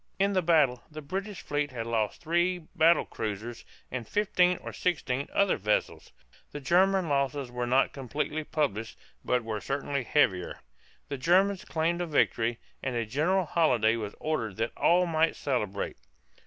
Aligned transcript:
In 0.17 0.33
the 0.33 0.41
battle 0.41 0.81
the 0.89 1.03
British 1.03 1.43
fleet 1.43 1.69
had 1.69 1.85
lost 1.85 2.21
three 2.21 2.57
battle 2.57 3.05
cruisers 3.05 3.63
and 3.91 4.07
fifteen 4.07 4.57
or 4.57 4.73
sixteen 4.73 5.27
other 5.31 5.57
vessels. 5.57 6.11
The 6.53 6.59
German 6.59 7.07
losses 7.07 7.51
were 7.51 7.67
not 7.67 7.93
completely 7.93 8.43
published 8.43 8.97
but 9.23 9.43
were 9.43 9.61
certainly 9.61 10.03
heavier. 10.03 10.61
The 11.09 11.19
Germans 11.19 11.63
claimed 11.65 12.01
a 12.01 12.07
victory, 12.07 12.57
and 12.81 12.95
a 12.95 13.05
general 13.05 13.45
holiday 13.45 13.95
was 13.95 14.15
ordered 14.19 14.55
that 14.55 14.75
all 14.75 15.05
might 15.05 15.35
celebrate. 15.35 15.97